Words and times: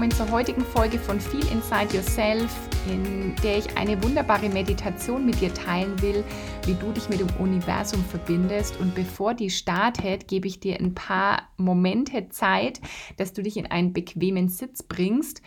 Willkommen 0.00 0.28
zur 0.28 0.34
heutigen 0.34 0.64
Folge 0.64 0.98
von 0.98 1.20
Feel 1.20 1.46
Inside 1.52 1.94
Yourself, 1.94 2.50
in 2.88 3.34
der 3.42 3.58
ich 3.58 3.76
eine 3.76 4.02
wunderbare 4.02 4.48
Meditation 4.48 5.26
mit 5.26 5.42
dir 5.42 5.52
teilen 5.52 6.00
will, 6.00 6.24
wie 6.64 6.72
du 6.72 6.90
dich 6.90 7.10
mit 7.10 7.20
dem 7.20 7.28
Universum 7.38 8.02
verbindest. 8.06 8.80
Und 8.80 8.94
bevor 8.94 9.34
die 9.34 9.50
startet, 9.50 10.26
gebe 10.26 10.48
ich 10.48 10.58
dir 10.58 10.80
ein 10.80 10.94
paar 10.94 11.50
Momente 11.58 12.30
Zeit, 12.30 12.80
dass 13.18 13.34
du 13.34 13.42
dich 13.42 13.58
in 13.58 13.66
einen 13.66 13.92
bequemen 13.92 14.48
Sitz 14.48 14.82
bringst. 14.82 15.42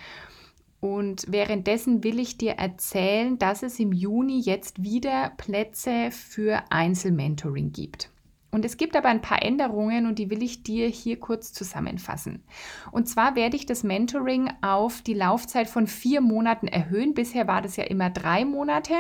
Und 0.80 1.25
währenddessen 1.30 2.03
will 2.03 2.20
ich 2.20 2.38
dir 2.38 2.52
erzählen, 2.52 3.39
dass 3.39 3.63
es 3.63 3.80
im 3.80 3.91
Juni 3.91 4.39
jetzt 4.39 4.83
wieder 4.83 5.31
Plätze 5.35 6.11
für 6.11 6.61
Einzelmentoring 6.70 7.72
gibt. 7.72 8.12
Und 8.53 8.66
es 8.66 8.77
gibt 8.77 8.95
aber 8.95 9.09
ein 9.09 9.21
paar 9.21 9.41
Änderungen 9.41 10.05
und 10.05 10.20
die 10.20 10.30
will 10.30 10.43
ich 10.43 10.61
dir 10.61 10.88
hier 10.88 11.19
kurz 11.19 11.53
zusammenfassen. 11.53 12.44
Und 12.91 13.09
zwar 13.09 13.36
werde 13.36 13.55
ich 13.55 13.66
das 13.66 13.81
Mentoring 13.81 14.47
auf 14.61 15.02
die 15.02 15.16
Laufzeit 15.16 15.67
von 15.67 15.88
vier 15.88 16.22
Monaten 16.22 16.67
erhöhen. 16.67 17.16
Bisher 17.16 17.47
war 17.47 17.64
das 17.64 17.77
ja 17.77 17.86
immer 17.86 18.11
drei 18.11 18.45
Monate, 18.45 18.94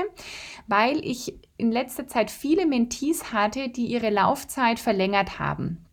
weil 0.65 1.05
ich 1.05 1.35
in 1.57 1.71
letzter 1.71 2.07
Zeit 2.07 2.31
viele 2.31 2.65
Mentees 2.65 3.31
hatte, 3.31 3.69
die 3.69 3.85
ihre 3.85 4.09
Laufzeit 4.09 4.79
verlängert 4.79 5.37
haben. 5.37 5.85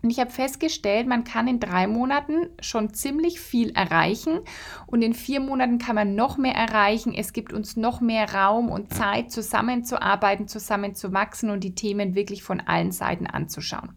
Und 0.00 0.10
ich 0.10 0.20
habe 0.20 0.30
festgestellt, 0.30 1.08
man 1.08 1.24
kann 1.24 1.48
in 1.48 1.58
drei 1.58 1.88
Monaten 1.88 2.48
schon 2.60 2.94
ziemlich 2.94 3.40
viel 3.40 3.70
erreichen 3.70 4.40
und 4.86 5.02
in 5.02 5.12
vier 5.12 5.40
Monaten 5.40 5.78
kann 5.78 5.96
man 5.96 6.14
noch 6.14 6.38
mehr 6.38 6.54
erreichen. 6.54 7.12
Es 7.14 7.32
gibt 7.32 7.52
uns 7.52 7.76
noch 7.76 8.00
mehr 8.00 8.32
Raum 8.32 8.70
und 8.70 8.94
Zeit, 8.94 9.32
zusammenzuarbeiten, 9.32 10.46
zusammenzuwachsen 10.46 11.50
und 11.50 11.64
die 11.64 11.74
Themen 11.74 12.14
wirklich 12.14 12.44
von 12.44 12.60
allen 12.60 12.92
Seiten 12.92 13.26
anzuschauen. 13.26 13.90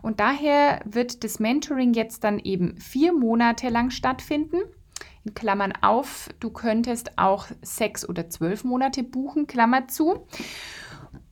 Und 0.00 0.20
daher 0.20 0.80
wird 0.86 1.22
das 1.22 1.38
Mentoring 1.38 1.92
jetzt 1.92 2.24
dann 2.24 2.38
eben 2.38 2.78
vier 2.78 3.12
Monate 3.12 3.68
lang 3.68 3.90
stattfinden. 3.90 4.56
In 5.24 5.34
Klammern 5.34 5.72
auf, 5.82 6.30
du 6.40 6.50
könntest 6.50 7.18
auch 7.18 7.46
sechs 7.60 8.08
oder 8.08 8.28
zwölf 8.28 8.64
Monate 8.64 9.02
buchen, 9.02 9.46
Klammer 9.46 9.86
zu. 9.86 10.26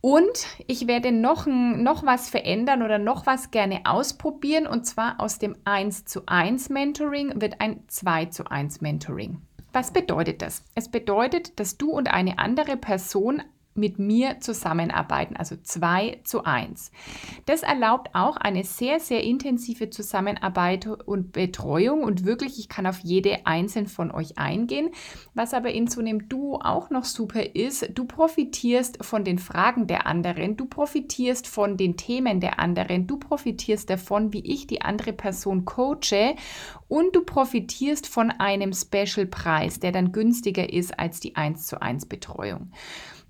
Und 0.01 0.47
ich 0.67 0.87
werde 0.87 1.13
noch, 1.13 1.47
noch 1.47 2.05
was 2.05 2.31
verändern 2.31 2.83
oder 2.83 2.99
noch 2.99 3.27
was 3.27 3.51
gerne 3.51 3.83
ausprobieren. 3.85 4.67
Und 4.67 4.87
zwar 4.87 5.21
aus 5.21 5.39
dem 5.39 5.57
1 5.65 6.07
zu 6.07 6.23
1 6.27 6.71
Mentoring 6.71 7.41
wird 7.41 7.61
ein 7.61 7.85
2 7.89 8.27
zu 8.27 8.51
1 8.51 8.81
Mentoring. 8.81 9.43
Was 9.73 9.93
bedeutet 9.93 10.43
das? 10.43 10.65
Es 10.75 10.89
bedeutet, 10.89 11.61
dass 11.61 11.77
du 11.77 11.91
und 11.91 12.13
eine 12.13 12.39
andere 12.39 12.77
Person 12.77 13.43
mit 13.81 13.99
mir 13.99 14.39
zusammenarbeiten, 14.41 15.37
also 15.37 15.57
zwei 15.63 16.21
zu 16.25 16.45
eins. 16.45 16.93
Das 17.47 17.63
erlaubt 17.63 18.11
auch 18.15 18.37
eine 18.37 18.63
sehr, 18.63 19.01
sehr 19.01 19.25
intensive 19.25 19.91
Zusammenarbeit 19.91 20.87
und 20.87 21.33
Betreuung 21.33 22.05
und 22.05 22.25
wirklich, 22.25 22.59
ich 22.59 22.69
kann 22.69 22.87
auf 22.87 23.01
jede 23.01 23.47
einzelne 23.47 23.89
von 23.89 24.11
euch 24.11 24.39
eingehen. 24.39 24.91
Was 25.35 25.55
aber 25.55 25.73
in 25.73 25.87
so 25.87 26.01
einem 26.01 26.29
Duo 26.29 26.61
auch 26.63 26.91
noch 26.91 27.05
super 27.05 27.55
ist, 27.55 27.91
du 27.95 28.05
profitierst 28.05 29.05
von 29.05 29.25
den 29.25 29.39
Fragen 29.39 29.87
der 29.87 30.07
anderen, 30.07 30.57
du 30.57 30.67
profitierst 30.67 31.47
von 31.47 31.77
den 31.77 31.97
Themen 31.97 32.41
der 32.41 32.61
anderen, 32.61 33.07
du 33.07 33.19
profitierst 33.19 33.89
davon, 33.89 34.33
wie 34.33 34.45
ich 34.45 34.67
die 34.67 34.83
andere 34.83 35.13
Person 35.13 35.65
coache 35.65 36.37
und 36.89 37.17
du 37.17 37.23
profitierst 37.23 38.07
von 38.07 38.31
einem 38.31 38.73
Special-Preis, 38.73 39.81
der 39.81 39.93
dann 39.93 40.13
günstiger 40.13 40.73
ist 40.73 40.99
als 40.99 41.21
die 41.21 41.37
1 41.37 41.67
zu 41.67 41.81
1 41.81 42.07
Betreuung. 42.07 42.71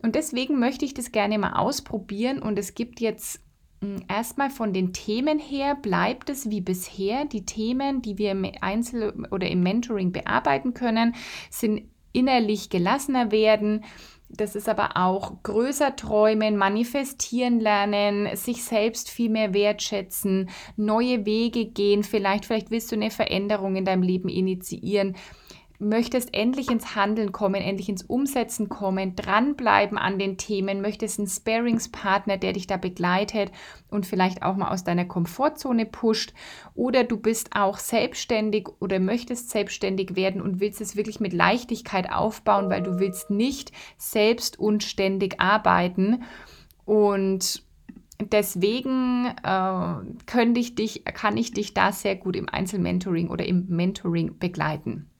Und 0.03 0.15
deswegen 0.15 0.59
möchte 0.59 0.84
ich 0.84 0.94
das 0.94 1.12
gerne 1.12 1.38
mal 1.38 1.55
ausprobieren 1.55 2.41
und 2.41 2.59
es 2.59 2.75
gibt 2.75 3.00
jetzt 3.00 3.41
hm, 3.83 4.03
Erstmal 4.09 4.50
von 4.50 4.72
den 4.72 4.93
Themen 4.93 5.38
her 5.38 5.75
bleibt 5.75 6.31
es 6.31 6.50
wie 6.50 6.61
bisher. 6.61 7.25
Die 7.25 7.44
Themen, 7.44 8.03
die 8.03 8.19
wir 8.19 8.33
im 8.33 8.50
Einzel- 8.61 9.27
oder 9.31 9.49
im 9.49 9.62
Mentoring 9.62 10.12
bearbeiten 10.12 10.75
können, 10.75 11.15
sind 11.50 11.88
innerlich 12.12 12.69
gelassener 12.69 13.31
werden. 13.31 13.84
Das 14.28 14.55
ist 14.55 14.69
aber 14.69 14.97
auch 14.97 15.43
größer 15.43 15.97
träumen, 15.97 16.56
manifestieren 16.56 17.59
lernen, 17.59 18.37
sich 18.37 18.62
selbst 18.62 19.11
viel 19.11 19.28
mehr 19.28 19.55
wertschätzen, 19.55 20.50
neue 20.77 21.27
Wege 21.27 21.67
gehen. 21.67 22.05
Vielleicht, 22.05 22.44
vielleicht 22.44 22.71
willst 22.71 22.93
du 22.93 22.97
eine 22.97 23.11
Veränderung 23.11 23.75
in 23.75 23.84
deinem 23.84 24.03
Leben 24.03 24.28
initiieren 24.28 25.17
möchtest 25.81 26.35
endlich 26.35 26.71
ins 26.71 26.95
Handeln 26.95 27.33
kommen, 27.33 27.63
endlich 27.63 27.89
ins 27.89 28.03
Umsetzen 28.03 28.69
kommen, 28.69 29.17
dranbleiben 29.17 29.99
an 29.99 30.19
den 30.19 30.37
Themen, 30.37 30.83
möchtest 30.83 31.19
einen 31.19 31.29
Sparingspartner, 31.29 32.37
der 32.37 32.53
dich 32.53 32.67
da 32.67 32.77
begleitet 32.77 33.51
und 33.89 34.07
vielleicht 34.07 34.43
auch 34.43 34.57
mal 34.57 34.71
aus 34.71 34.85
deiner 34.85 35.07
Komfortzone 35.07 35.87
pusht 35.87 36.35
oder 36.75 37.03
du 37.03 37.17
bist 37.17 37.57
auch 37.57 37.79
selbstständig 37.79 38.69
oder 38.79 39.01
möchtest 39.01 39.51
selbstständig 39.51 40.17
werden 40.17 40.43
und 40.43 40.61
willst 40.61 40.81
es 40.81 40.97
wirklich 40.97 41.19
mit 41.19 41.33
Leichtigkeit 41.33 42.12
aufbauen, 42.12 42.69
weil 42.69 42.83
du 42.83 42.99
willst 42.99 43.31
nicht 43.31 43.73
selbst 43.97 44.59
und 44.59 44.85
ständig 44.85 45.41
arbeiten 45.41 46.23
und 46.85 47.65
Deswegen 48.23 49.33
äh, 49.43 50.59
ich 50.59 50.75
dich, 50.75 51.05
kann 51.05 51.39
ich 51.39 51.53
dich 51.53 51.73
da 51.73 51.91
sehr 51.91 52.17
gut 52.17 52.37
im 52.37 52.51
Einzelmentoring 52.51 53.31
oder 53.31 53.47
im 53.47 53.67
Mentoring 53.69 54.39
begleiten. 54.39 55.11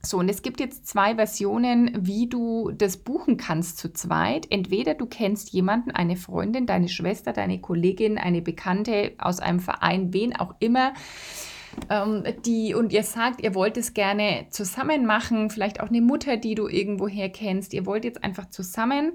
So, 0.00 0.18
und 0.18 0.28
es 0.28 0.42
gibt 0.42 0.60
jetzt 0.60 0.86
zwei 0.86 1.16
Versionen, 1.16 1.90
wie 2.06 2.28
du 2.28 2.70
das 2.70 2.98
buchen 2.98 3.36
kannst 3.36 3.78
zu 3.78 3.92
zweit. 3.92 4.46
Entweder 4.50 4.94
du 4.94 5.06
kennst 5.06 5.50
jemanden, 5.50 5.90
eine 5.90 6.16
Freundin, 6.16 6.66
deine 6.66 6.88
Schwester, 6.88 7.32
deine 7.32 7.60
Kollegin, 7.60 8.16
eine 8.16 8.40
Bekannte 8.40 9.12
aus 9.18 9.40
einem 9.40 9.58
Verein, 9.58 10.12
wen 10.12 10.36
auch 10.36 10.54
immer, 10.60 10.94
ähm, 11.90 12.24
die 12.44 12.74
und 12.74 12.92
ihr 12.92 13.02
sagt, 13.02 13.42
ihr 13.42 13.54
wollt 13.54 13.76
es 13.76 13.92
gerne 13.92 14.46
zusammen 14.50 15.04
machen, 15.04 15.50
vielleicht 15.50 15.80
auch 15.80 15.88
eine 15.88 16.00
Mutter, 16.00 16.36
die 16.36 16.54
du 16.54 16.68
irgendwoher 16.68 17.28
kennst. 17.28 17.74
Ihr 17.74 17.84
wollt 17.84 18.04
jetzt 18.04 18.22
einfach 18.22 18.48
zusammen 18.50 19.12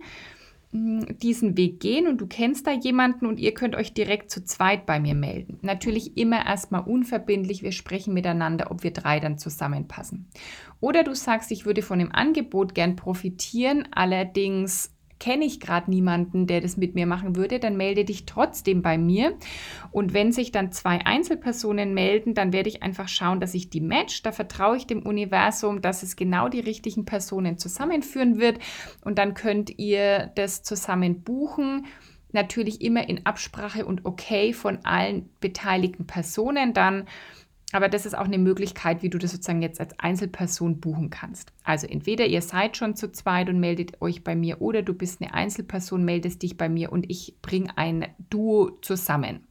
diesen 0.74 1.56
Weg 1.56 1.80
gehen 1.80 2.08
und 2.08 2.20
du 2.20 2.26
kennst 2.26 2.66
da 2.66 2.72
jemanden 2.72 3.28
und 3.28 3.40
ihr 3.40 3.54
könnt 3.54 3.76
euch 3.76 3.94
direkt 3.94 4.32
zu 4.32 4.44
zweit 4.44 4.88
bei 4.88 5.00
mir 5.00 5.14
melden. 5.14 5.60
Natürlich 5.62 6.18
immer 6.18 6.46
erstmal 6.48 6.82
unverbindlich, 6.82 7.62
wir 7.62 7.72
sprechen 7.72 8.14
miteinander, 8.14 8.72
ob 8.72 8.84
wir 8.84 8.92
drei 8.92 9.20
dann 9.20 9.38
zusammenpassen. 9.38 10.28
Oder 10.80 11.04
du 11.04 11.14
sagst, 11.14 11.52
ich 11.52 11.68
würde 11.68 11.84
von 11.84 12.00
dem 12.00 12.12
Angebot 12.12 12.74
gern 12.74 12.96
profitieren, 12.96 13.88
allerdings 13.92 14.93
kenne 15.24 15.46
ich 15.46 15.62
gerade 15.62 15.90
niemanden, 15.90 16.48
der 16.48 16.60
das 16.60 16.76
mit 16.76 16.96
mir 16.96 17.06
machen 17.06 17.38
würde, 17.38 17.58
dann 17.58 17.78
melde 17.78 18.04
dich 18.04 18.26
trotzdem 18.26 18.82
bei 18.82 18.98
mir. 18.98 19.38
Und 19.90 20.14
wenn 20.14 20.34
sich 20.34 20.52
dann 20.52 20.74
zwei 20.74 21.06
Einzelpersonen 21.06 21.94
melden, 21.94 22.34
dann 22.34 22.52
werde 22.52 22.68
ich 22.68 22.84
einfach 22.84 23.08
schauen, 23.08 23.40
dass 23.40 23.54
ich 23.54 23.70
die 23.70 23.80
match. 23.80 24.22
Da 24.24 24.34
vertraue 24.34 24.76
ich 24.76 24.86
dem 24.86 25.02
Universum, 25.02 25.82
dass 25.82 26.04
es 26.04 26.18
genau 26.18 26.50
die 26.50 26.60
richtigen 26.60 27.06
Personen 27.06 27.58
zusammenführen 27.58 28.38
wird. 28.38 28.60
Und 29.06 29.18
dann 29.18 29.34
könnt 29.34 29.80
ihr 29.80 30.30
das 30.36 30.62
zusammen 30.62 31.22
buchen 31.22 31.88
natürlich 32.34 32.82
immer 32.82 33.08
in 33.08 33.28
Absprache 33.28 33.86
und 33.86 34.06
okay 34.06 34.54
von 34.54 34.80
allen 34.84 35.30
beteiligten 35.40 36.08
Personen 36.08 36.74
dann. 36.74 37.08
Aber 37.74 37.90
das 37.90 38.06
ist 38.06 38.16
auch 38.16 38.26
eine 38.26 38.38
Möglichkeit, 38.38 39.02
wie 39.02 39.10
du 39.10 39.18
das 39.18 39.32
sozusagen 39.32 39.64
jetzt 39.64 39.80
als 39.80 39.98
Einzelperson 40.00 40.80
buchen 40.80 41.10
kannst. 41.10 41.52
Also 41.64 41.88
entweder 41.88 42.28
ihr 42.28 42.44
seid 42.44 42.78
schon 42.78 42.96
zu 42.96 43.12
zweit 43.12 43.50
und 43.50 43.60
meldet 43.60 44.00
euch 44.00 44.24
bei 44.24 44.36
mir 44.36 44.62
oder 44.62 44.84
du 44.84 44.94
bist 44.94 45.22
eine 45.22 45.34
Einzelperson, 45.34 46.06
meldest 46.06 46.44
dich 46.44 46.56
bei 46.56 46.70
mir 46.70 46.92
und 46.92 47.10
ich 47.10 47.36
bringe 47.42 47.76
ein 47.76 48.06
Duo 48.30 48.78
zusammen. 48.82 49.48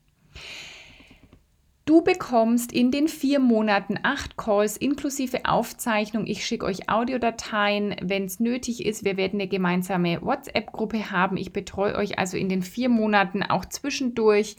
Du 1.84 2.02
bekommst 2.02 2.70
in 2.70 2.92
den 2.92 3.08
vier 3.08 3.40
Monaten 3.40 3.98
acht 4.04 4.36
Calls 4.36 4.76
inklusive 4.76 5.44
Aufzeichnung. 5.46 6.26
Ich 6.28 6.46
schicke 6.46 6.64
euch 6.64 6.88
Audiodateien, 6.88 7.96
wenn 8.00 8.26
es 8.26 8.38
nötig 8.38 8.86
ist. 8.86 9.04
Wir 9.04 9.16
werden 9.16 9.40
eine 9.40 9.48
gemeinsame 9.48 10.22
WhatsApp-Gruppe 10.22 11.10
haben. 11.10 11.36
Ich 11.36 11.52
betreue 11.52 11.96
euch 11.96 12.20
also 12.20 12.36
in 12.36 12.48
den 12.48 12.62
vier 12.62 12.88
Monaten 12.88 13.42
auch 13.42 13.64
zwischendurch. 13.64 14.56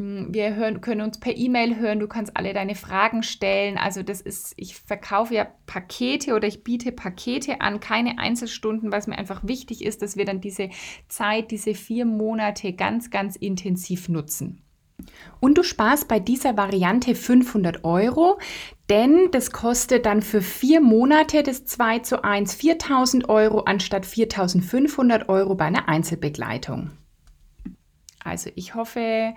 Wir 0.00 0.54
hören, 0.54 0.80
können 0.80 1.00
uns 1.00 1.18
per 1.18 1.36
E-Mail 1.36 1.76
hören, 1.76 1.98
du 1.98 2.06
kannst 2.06 2.36
alle 2.36 2.54
deine 2.54 2.76
Fragen 2.76 3.24
stellen. 3.24 3.76
Also 3.76 4.04
das 4.04 4.20
ist, 4.20 4.54
ich 4.56 4.76
verkaufe 4.76 5.34
ja 5.34 5.48
Pakete 5.66 6.34
oder 6.34 6.46
ich 6.46 6.62
biete 6.62 6.92
Pakete 6.92 7.60
an, 7.60 7.80
keine 7.80 8.18
Einzelstunden, 8.18 8.92
was 8.92 9.08
mir 9.08 9.18
einfach 9.18 9.42
wichtig 9.42 9.84
ist, 9.84 10.00
dass 10.00 10.16
wir 10.16 10.24
dann 10.24 10.40
diese 10.40 10.70
Zeit, 11.08 11.50
diese 11.50 11.74
vier 11.74 12.04
Monate 12.04 12.74
ganz, 12.74 13.10
ganz 13.10 13.34
intensiv 13.34 14.08
nutzen. 14.08 14.62
Und 15.40 15.58
du 15.58 15.64
sparst 15.64 16.06
bei 16.06 16.20
dieser 16.20 16.56
Variante 16.56 17.16
500 17.16 17.84
Euro, 17.84 18.38
denn 18.88 19.30
das 19.32 19.50
kostet 19.50 20.06
dann 20.06 20.22
für 20.22 20.42
vier 20.42 20.80
Monate 20.80 21.42
das 21.42 21.64
2 21.64 22.00
zu 22.00 22.22
1 22.22 22.54
4000 22.54 23.28
Euro 23.28 23.60
anstatt 23.60 24.06
4500 24.06 25.28
Euro 25.28 25.56
bei 25.56 25.64
einer 25.64 25.88
Einzelbegleitung. 25.88 26.92
Also 28.22 28.50
ich 28.56 28.74
hoffe, 28.74 29.34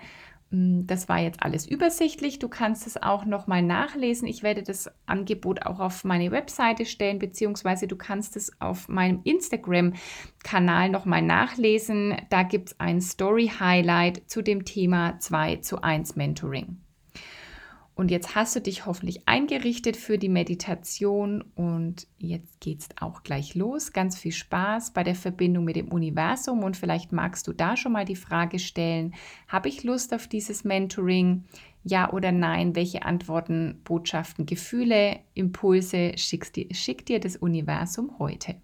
das 0.52 1.08
war 1.08 1.18
jetzt 1.18 1.42
alles 1.42 1.66
übersichtlich. 1.66 2.38
Du 2.38 2.48
kannst 2.48 2.86
es 2.86 3.02
auch 3.02 3.24
nochmal 3.24 3.62
nachlesen. 3.62 4.28
Ich 4.28 4.42
werde 4.42 4.62
das 4.62 4.90
Angebot 5.06 5.64
auch 5.64 5.80
auf 5.80 6.04
meine 6.04 6.30
Webseite 6.30 6.84
stellen, 6.84 7.18
beziehungsweise 7.18 7.86
du 7.86 7.96
kannst 7.96 8.36
es 8.36 8.60
auf 8.60 8.86
meinem 8.86 9.20
Instagram-Kanal 9.24 10.90
nochmal 10.90 11.22
nachlesen. 11.22 12.16
Da 12.28 12.42
gibt 12.42 12.68
es 12.68 12.80
ein 12.80 13.00
Story-Highlight 13.00 14.28
zu 14.28 14.42
dem 14.42 14.66
Thema 14.66 15.18
2 15.18 15.56
zu 15.56 15.80
1 15.80 16.16
Mentoring. 16.16 16.81
Und 17.94 18.10
jetzt 18.10 18.34
hast 18.34 18.56
du 18.56 18.60
dich 18.60 18.86
hoffentlich 18.86 19.28
eingerichtet 19.28 19.98
für 19.98 20.16
die 20.16 20.30
Meditation 20.30 21.44
und 21.54 22.06
jetzt 22.18 22.58
geht 22.60 22.80
es 22.80 22.88
auch 22.98 23.22
gleich 23.22 23.54
los. 23.54 23.92
Ganz 23.92 24.18
viel 24.18 24.32
Spaß 24.32 24.92
bei 24.92 25.04
der 25.04 25.14
Verbindung 25.14 25.64
mit 25.64 25.76
dem 25.76 25.88
Universum 25.88 26.62
und 26.64 26.76
vielleicht 26.76 27.12
magst 27.12 27.46
du 27.48 27.52
da 27.52 27.76
schon 27.76 27.92
mal 27.92 28.06
die 28.06 28.16
Frage 28.16 28.58
stellen, 28.58 29.14
habe 29.46 29.68
ich 29.68 29.84
Lust 29.84 30.14
auf 30.14 30.26
dieses 30.26 30.64
Mentoring? 30.64 31.44
Ja 31.84 32.12
oder 32.12 32.32
nein? 32.32 32.74
Welche 32.76 33.02
Antworten, 33.02 33.80
Botschaften, 33.84 34.46
Gefühle, 34.46 35.18
Impulse 35.34 36.12
schickt 36.16 36.56
dir, 36.56 36.72
schickt 36.72 37.08
dir 37.08 37.20
das 37.20 37.36
Universum 37.36 38.18
heute? 38.18 38.54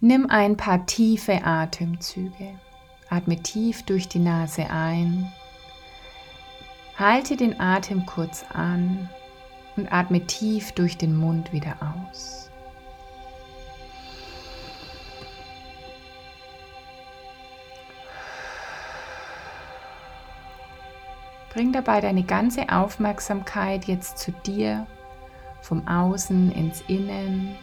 Nimm 0.00 0.26
ein 0.30 0.56
paar 0.56 0.86
tiefe 0.86 1.44
Atemzüge. 1.44 2.60
Atme 3.10 3.42
tief 3.42 3.82
durch 3.82 4.06
die 4.06 4.20
Nase 4.20 4.70
ein 4.70 5.32
Halte 6.98 7.36
den 7.36 7.60
Atem 7.60 8.06
kurz 8.06 8.44
an 8.52 9.08
und 9.76 9.92
atme 9.92 10.26
tief 10.26 10.72
durch 10.72 10.98
den 10.98 11.16
Mund 11.16 11.52
wieder 11.52 11.76
aus. 11.80 12.50
Bring 21.54 21.72
dabei 21.72 22.00
deine 22.00 22.24
ganze 22.24 22.68
Aufmerksamkeit 22.68 23.84
jetzt 23.84 24.18
zu 24.18 24.32
dir, 24.32 24.84
vom 25.60 25.86
Außen 25.86 26.50
ins 26.50 26.82
Innen. 26.88 27.54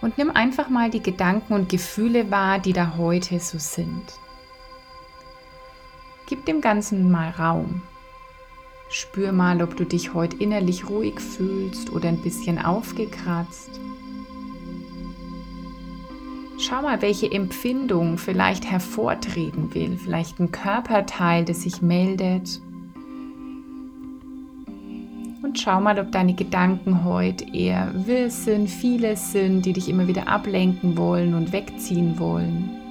Und 0.00 0.16
nimm 0.16 0.30
einfach 0.30 0.70
mal 0.70 0.88
die 0.88 1.02
Gedanken 1.02 1.52
und 1.52 1.68
Gefühle 1.68 2.30
wahr, 2.30 2.58
die 2.58 2.72
da 2.72 2.96
heute 2.96 3.38
so 3.38 3.58
sind. 3.58 4.14
Gib 6.28 6.44
dem 6.44 6.60
Ganzen 6.60 7.08
mal 7.12 7.30
Raum. 7.30 7.82
Spür 8.88 9.30
mal, 9.30 9.62
ob 9.62 9.76
du 9.76 9.84
dich 9.84 10.12
heute 10.12 10.36
innerlich 10.38 10.88
ruhig 10.88 11.20
fühlst 11.20 11.92
oder 11.92 12.08
ein 12.08 12.20
bisschen 12.20 12.58
aufgekratzt. 12.58 13.80
Schau 16.58 16.82
mal, 16.82 17.00
welche 17.00 17.30
Empfindung 17.30 18.18
vielleicht 18.18 18.68
hervortreten 18.68 19.72
will, 19.72 19.96
vielleicht 19.96 20.40
ein 20.40 20.50
Körperteil, 20.50 21.44
das 21.44 21.62
sich 21.62 21.80
meldet. 21.80 22.60
Und 25.44 25.60
schau 25.60 25.80
mal, 25.80 25.98
ob 26.00 26.10
deine 26.10 26.34
Gedanken 26.34 27.04
heute 27.04 27.44
eher 27.54 27.92
wirr 27.94 28.30
sind, 28.30 28.68
viele 28.68 29.16
sind, 29.16 29.62
die 29.62 29.74
dich 29.74 29.88
immer 29.88 30.08
wieder 30.08 30.26
ablenken 30.26 30.96
wollen 30.96 31.34
und 31.34 31.52
wegziehen 31.52 32.18
wollen 32.18 32.85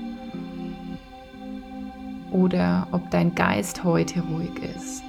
oder 2.36 2.88
ob 2.92 3.10
dein 3.12 3.34
Geist 3.34 3.86
heute 3.86 4.20
ruhig 4.22 4.52
ist. 4.76 5.02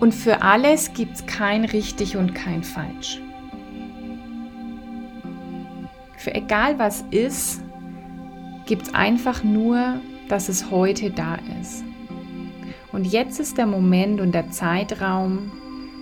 Und 0.00 0.12
für 0.12 0.42
alles 0.42 0.92
gibt 0.92 1.14
es 1.14 1.26
kein 1.26 1.64
richtig 1.64 2.16
und 2.16 2.34
kein 2.34 2.64
falsch. 2.64 3.20
Für 6.16 6.34
egal 6.34 6.78
was 6.80 7.04
ist, 7.10 7.62
gibt 8.66 8.88
es 8.88 8.94
einfach 8.94 9.44
nur, 9.44 10.00
dass 10.28 10.48
es 10.48 10.70
heute 10.70 11.10
da 11.10 11.38
ist. 11.60 11.84
Und 12.90 13.06
jetzt 13.06 13.38
ist 13.38 13.56
der 13.56 13.66
Moment 13.66 14.20
und 14.20 14.32
der 14.32 14.50
Zeitraum, 14.50 15.52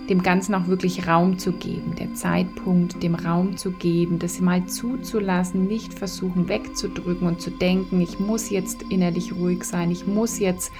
dem 0.09 0.21
Ganzen 0.21 0.53
auch 0.53 0.67
wirklich 0.67 1.07
Raum 1.07 1.37
zu 1.37 1.53
geben, 1.53 1.95
der 1.97 2.13
Zeitpunkt, 2.13 3.01
dem 3.01 3.15
Raum 3.15 3.55
zu 3.55 3.71
geben, 3.71 4.19
das 4.19 4.41
mal 4.41 4.65
zuzulassen, 4.65 5.67
nicht 5.67 5.93
versuchen 5.93 6.49
wegzudrücken 6.49 7.27
und 7.27 7.41
zu 7.41 7.51
denken, 7.51 8.01
ich 8.01 8.19
muss 8.19 8.49
jetzt 8.49 8.83
innerlich 8.89 9.33
ruhig 9.33 9.63
sein, 9.63 9.91
ich 9.91 10.05
muss 10.05 10.39
jetzt 10.39 10.71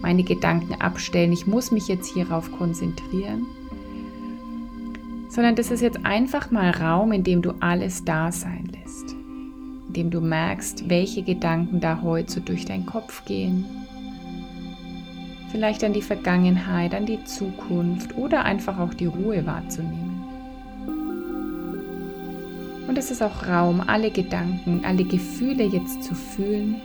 meine 0.00 0.22
Gedanken 0.22 0.80
abstellen, 0.80 1.32
ich 1.32 1.46
muss 1.46 1.70
mich 1.70 1.88
jetzt 1.88 2.12
hierauf 2.12 2.50
konzentrieren, 2.52 3.46
sondern 5.28 5.56
das 5.56 5.70
ist 5.70 5.82
jetzt 5.82 6.04
einfach 6.04 6.50
mal 6.50 6.70
Raum, 6.70 7.12
in 7.12 7.22
dem 7.22 7.42
du 7.42 7.52
alles 7.60 8.04
da 8.04 8.32
sein 8.32 8.70
lässt, 8.72 9.12
in 9.12 9.92
dem 9.92 10.10
du 10.10 10.20
merkst, 10.20 10.88
welche 10.88 11.22
Gedanken 11.22 11.80
da 11.80 12.00
heute 12.00 12.32
so 12.32 12.40
durch 12.40 12.64
deinen 12.64 12.86
Kopf 12.86 13.26
gehen, 13.26 13.66
vielleicht 15.50 15.82
an 15.84 15.92
die 15.92 16.02
Vergangenheit, 16.02 16.94
an 16.94 17.06
die 17.06 17.24
Zukunft 17.24 18.16
oder 18.16 18.44
einfach 18.44 18.78
auch 18.78 18.94
die 18.94 19.06
Ruhe 19.06 19.44
wahrzunehmen. 19.46 20.24
Und 22.86 22.98
es 22.98 23.10
ist 23.10 23.22
auch 23.22 23.46
Raum, 23.46 23.80
alle 23.86 24.10
Gedanken, 24.10 24.84
alle 24.84 25.04
Gefühle 25.04 25.64
jetzt 25.64 26.02
zu 26.02 26.14
fühlen. 26.14 26.76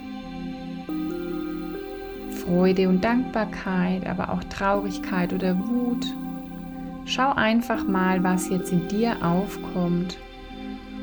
Freude 2.45 2.89
und 2.89 3.03
Dankbarkeit, 3.03 4.05
aber 4.05 4.29
auch 4.29 4.43
Traurigkeit 4.43 5.33
oder 5.33 5.57
Wut. 5.57 6.05
Schau 7.05 7.33
einfach 7.33 7.87
mal, 7.87 8.23
was 8.23 8.49
jetzt 8.49 8.71
in 8.71 8.87
dir 8.87 9.15
aufkommt 9.23 10.17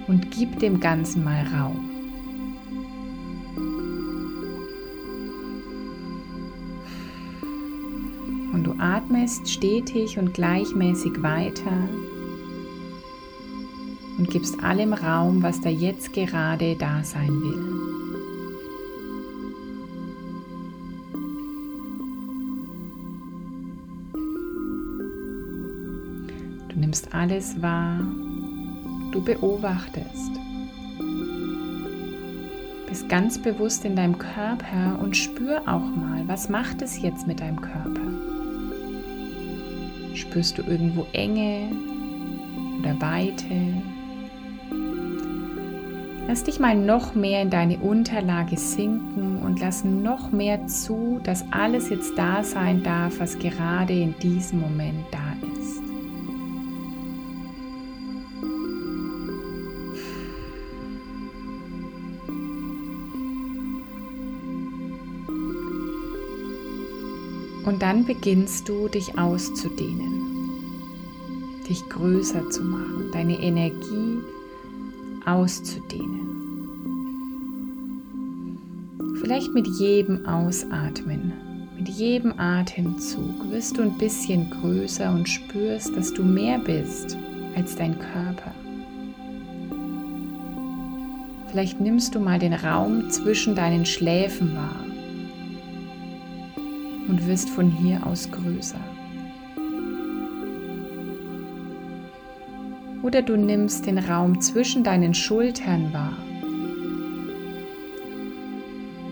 und 0.06 0.30
gib 0.30 0.58
dem 0.60 0.78
Ganzen 0.78 1.24
mal 1.24 1.44
Raum. 1.46 1.91
Atmest 8.82 9.48
stetig 9.48 10.18
und 10.18 10.34
gleichmäßig 10.34 11.22
weiter 11.22 11.88
und 14.18 14.28
gibst 14.28 14.62
allem 14.62 14.92
Raum, 14.92 15.42
was 15.42 15.60
da 15.60 15.68
jetzt 15.68 16.12
gerade 16.12 16.76
da 16.76 17.02
sein 17.04 17.30
will. 17.30 17.82
Du 26.68 26.80
nimmst 26.80 27.14
alles 27.14 27.62
wahr, 27.62 28.00
du 29.12 29.22
beobachtest. 29.22 30.32
Bist 32.88 33.08
ganz 33.08 33.40
bewusst 33.40 33.84
in 33.84 33.96
deinem 33.96 34.18
Körper 34.18 34.98
und 35.00 35.16
spür 35.16 35.62
auch 35.66 35.96
mal, 35.96 36.26
was 36.26 36.48
macht 36.48 36.82
es 36.82 37.00
jetzt 37.00 37.26
mit 37.26 37.40
deinem 37.40 37.60
Körper? 37.60 38.01
Spürst 40.22 40.56
du 40.56 40.62
irgendwo 40.62 41.04
Enge 41.12 41.68
oder 42.78 42.98
Weite? 43.00 43.82
Lass 46.28 46.44
dich 46.44 46.60
mal 46.60 46.76
noch 46.76 47.16
mehr 47.16 47.42
in 47.42 47.50
deine 47.50 47.76
Unterlage 47.78 48.56
sinken 48.56 49.42
und 49.42 49.58
lass 49.58 49.82
noch 49.82 50.30
mehr 50.30 50.68
zu, 50.68 51.20
dass 51.24 51.44
alles 51.50 51.90
jetzt 51.90 52.16
da 52.16 52.44
sein 52.44 52.84
darf, 52.84 53.18
was 53.18 53.36
gerade 53.36 53.94
in 53.94 54.14
diesem 54.20 54.60
Moment 54.60 55.04
da 55.10 55.18
ist. 55.18 55.31
Und 67.64 67.82
dann 67.82 68.04
beginnst 68.04 68.68
du 68.68 68.88
dich 68.88 69.18
auszudehnen, 69.18 70.72
dich 71.68 71.88
größer 71.88 72.50
zu 72.50 72.64
machen, 72.64 73.10
deine 73.12 73.40
Energie 73.40 74.18
auszudehnen. 75.24 76.32
Vielleicht 79.20 79.54
mit 79.54 79.68
jedem 79.78 80.26
Ausatmen, 80.26 81.32
mit 81.78 81.88
jedem 81.88 82.34
Atemzug 82.36 83.48
wirst 83.50 83.78
du 83.78 83.82
ein 83.82 83.96
bisschen 83.96 84.50
größer 84.50 85.12
und 85.12 85.28
spürst, 85.28 85.96
dass 85.96 86.12
du 86.12 86.24
mehr 86.24 86.58
bist 86.58 87.16
als 87.54 87.76
dein 87.76 87.96
Körper. 87.96 88.52
Vielleicht 91.48 91.80
nimmst 91.80 92.14
du 92.14 92.18
mal 92.18 92.40
den 92.40 92.54
Raum 92.54 93.10
zwischen 93.10 93.54
deinen 93.54 93.86
Schläfen 93.86 94.56
wahr 94.56 94.81
und 97.12 97.26
wirst 97.26 97.50
von 97.50 97.70
hier 97.70 98.06
aus 98.06 98.30
größer. 98.30 98.80
Oder 103.02 103.20
du 103.20 103.36
nimmst 103.36 103.84
den 103.84 103.98
Raum 103.98 104.40
zwischen 104.40 104.82
deinen 104.82 105.12
Schultern 105.12 105.92
wahr 105.92 106.16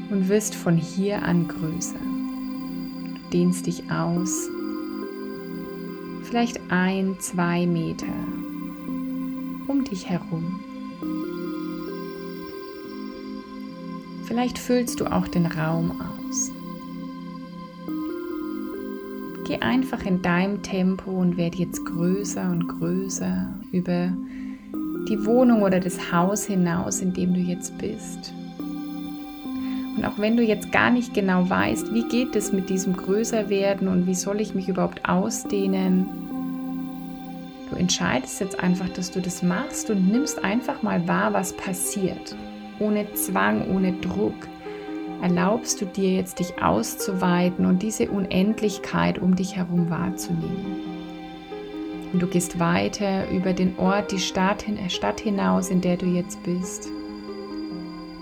und 0.09 0.31
wirst 0.31 0.55
von 0.55 0.79
hier 0.79 1.23
an 1.23 1.47
größer. 1.47 1.99
Du 1.99 3.31
dehnst 3.35 3.67
dich 3.67 3.91
aus, 3.91 4.49
vielleicht 6.23 6.59
ein, 6.71 7.17
zwei 7.21 7.67
Meter 7.67 8.07
um 9.69 9.85
dich 9.85 10.09
herum. 10.09 10.59
Vielleicht 14.25 14.59
füllst 14.59 15.01
du 15.01 15.13
auch 15.13 15.29
den 15.29 15.45
Raum 15.45 16.01
aus. 16.01 16.20
Geh 19.51 19.59
einfach 19.63 20.07
in 20.07 20.23
deinem 20.23 20.63
Tempo 20.63 21.11
und 21.11 21.37
werde 21.37 21.59
jetzt 21.59 21.85
größer 21.85 22.49
und 22.53 22.69
größer 22.69 23.53
über 23.73 24.13
die 25.09 25.27
Wohnung 25.27 25.63
oder 25.63 25.81
das 25.81 26.13
Haus 26.13 26.45
hinaus, 26.45 27.01
in 27.01 27.13
dem 27.13 27.35
du 27.35 27.41
jetzt 27.41 27.77
bist. 27.79 28.33
Und 29.97 30.05
auch 30.05 30.21
wenn 30.21 30.37
du 30.37 30.45
jetzt 30.45 30.71
gar 30.71 30.93
nicht 30.93 31.15
genau 31.15 31.51
weißt, 31.51 31.93
wie 31.93 32.07
geht 32.07 32.37
es 32.37 32.53
mit 32.53 32.71
diesem 32.71 32.97
Größerwerden 32.97 33.89
und 33.89 34.07
wie 34.07 34.15
soll 34.15 34.41
ich 34.41 34.55
mich 34.55 34.69
überhaupt 34.69 35.09
ausdehnen, 35.09 36.07
du 37.71 37.75
entscheidest 37.75 38.39
jetzt 38.39 38.61
einfach, 38.61 38.89
dass 38.91 39.11
du 39.11 39.21
das 39.21 39.43
machst 39.43 39.91
und 39.91 40.13
nimmst 40.13 40.45
einfach 40.45 40.85
mal 40.85 41.09
wahr, 41.09 41.33
was 41.33 41.57
passiert. 41.57 42.37
Ohne 42.79 43.13
Zwang, 43.15 43.69
ohne 43.75 43.95
Druck 43.95 44.47
erlaubst 45.23 45.81
du 45.81 45.87
dir 45.87 46.13
jetzt, 46.13 46.39
dich 46.39 46.63
auszuweiten 46.63 47.67
und 47.67 47.83
diese 47.83 48.11
Unendlichkeit 48.11 49.19
um 49.19 49.37
dich 49.37 49.57
herum 49.57 49.91
wahrzunehmen. 49.91 51.01
Und 52.13 52.21
du 52.21 52.27
gehst 52.27 52.59
weiter 52.59 53.31
über 53.31 53.53
den 53.53 53.79
Ort, 53.79 54.11
die 54.11 54.19
Stadt, 54.19 54.67
äh, 54.69 54.91
Stadt 54.91 55.21
hinaus, 55.21 55.71
in 55.71 55.81
der 55.81 55.97
du 55.97 56.07
jetzt 56.07 56.43
bist. 56.43 56.89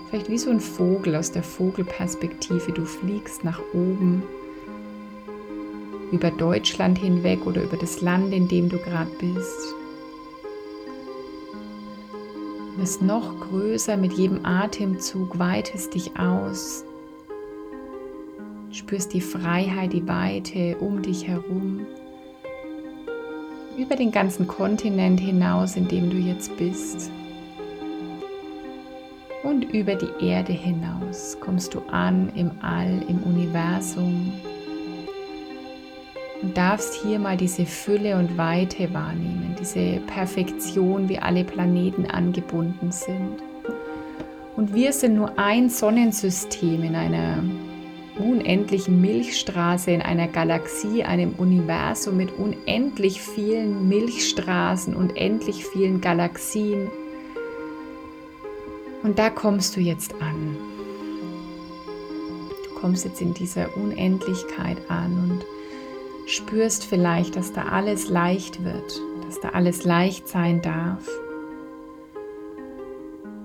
Vielleicht 0.09 0.29
wie 0.29 0.37
so 0.37 0.49
ein 0.49 0.59
Vogel 0.59 1.15
aus 1.15 1.31
der 1.31 1.43
Vogelperspektive. 1.43 2.71
Du 2.71 2.85
fliegst 2.85 3.43
nach 3.43 3.59
oben, 3.73 4.23
über 6.11 6.31
Deutschland 6.31 6.97
hinweg 6.97 7.45
oder 7.45 7.63
über 7.63 7.77
das 7.77 8.01
Land, 8.01 8.33
in 8.33 8.47
dem 8.47 8.69
du 8.69 8.77
gerade 8.77 9.11
bist. 9.19 9.75
Du 12.75 12.81
wirst 12.81 13.01
noch 13.01 13.39
größer 13.41 13.97
mit 13.97 14.13
jedem 14.13 14.45
Atemzug, 14.45 15.37
weitest 15.37 15.93
dich 15.93 16.17
aus, 16.17 16.85
spürst 18.71 19.13
die 19.13 19.21
Freiheit, 19.21 19.93
die 19.93 20.07
Weite 20.07 20.77
um 20.79 21.01
dich 21.01 21.27
herum 21.27 21.85
über 23.77 23.95
den 23.95 24.11
ganzen 24.11 24.45
Kontinent 24.45 25.19
hinaus, 25.19 25.77
in 25.77 25.87
dem 25.87 26.09
du 26.09 26.17
jetzt 26.17 26.55
bist. 26.57 27.09
Und 29.43 29.63
über 29.73 29.95
die 29.95 30.25
Erde 30.25 30.51
hinaus 30.51 31.37
kommst 31.39 31.73
du 31.73 31.79
an 31.89 32.29
im 32.35 32.51
All, 32.61 33.01
im 33.07 33.23
Universum 33.23 34.33
und 36.41 36.57
darfst 36.57 37.01
hier 37.01 37.19
mal 37.19 37.37
diese 37.37 37.65
Fülle 37.65 38.17
und 38.17 38.37
Weite 38.37 38.93
wahrnehmen, 38.93 39.55
diese 39.59 40.01
Perfektion, 40.07 41.07
wie 41.07 41.19
alle 41.19 41.43
Planeten 41.43 42.05
angebunden 42.05 42.91
sind. 42.91 43.37
Und 44.55 44.73
wir 44.73 44.91
sind 44.91 45.15
nur 45.15 45.39
ein 45.39 45.69
Sonnensystem 45.69 46.83
in 46.83 46.95
einer 46.95 47.41
unendlichen 48.19 49.01
Milchstraße 49.01 49.91
in 49.91 50.01
einer 50.01 50.27
Galaxie, 50.27 51.03
einem 51.03 51.33
Universum 51.33 52.17
mit 52.17 52.31
unendlich 52.37 53.21
vielen 53.21 53.87
Milchstraßen 53.87 54.95
und 54.95 55.17
endlich 55.17 55.65
vielen 55.65 56.01
Galaxien. 56.01 56.89
Und 59.01 59.17
da 59.17 59.29
kommst 59.29 59.75
du 59.75 59.79
jetzt 59.79 60.13
an. 60.21 60.57
Du 62.65 62.79
kommst 62.79 63.05
jetzt 63.05 63.21
in 63.21 63.33
dieser 63.33 63.75
Unendlichkeit 63.77 64.77
an 64.89 65.13
und 65.13 65.45
spürst 66.29 66.85
vielleicht, 66.85 67.35
dass 67.35 67.53
da 67.53 67.63
alles 67.69 68.09
leicht 68.09 68.63
wird, 68.63 69.01
dass 69.25 69.39
da 69.39 69.49
alles 69.49 69.83
leicht 69.83 70.27
sein 70.27 70.61
darf. 70.61 71.07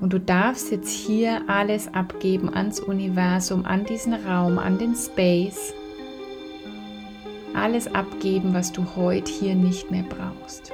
Und 0.05 0.13
du 0.13 0.21
darfst 0.21 0.71
jetzt 0.71 0.91
hier 0.91 1.41
alles 1.47 1.89
abgeben 1.95 2.55
ans 2.55 2.79
Universum, 2.79 3.65
an 3.65 3.87
diesen 3.87 4.13
Raum, 4.13 4.59
an 4.59 4.77
den 4.77 4.95
Space. 4.95 5.73
Alles 7.55 7.95
abgeben, 7.95 8.53
was 8.53 8.71
du 8.71 8.85
heute 8.97 9.33
hier 9.33 9.55
nicht 9.55 9.91
mehr 9.91 10.05
brauchst. 10.07 10.73